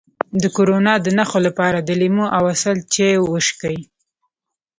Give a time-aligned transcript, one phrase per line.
[0.41, 3.79] د کرونا د نښو لپاره د لیمو او عسل چای وڅښئ